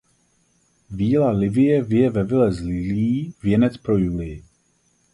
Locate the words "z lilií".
2.51-3.33